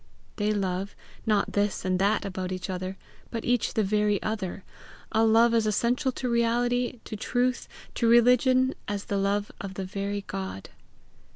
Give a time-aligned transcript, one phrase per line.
[0.37, 0.95] They love,
[1.27, 2.97] not this and that about each other,
[3.29, 4.63] but each the very other
[5.11, 9.85] a love as essential to reality, to truth, to religion, as the love of the
[9.85, 10.71] very God.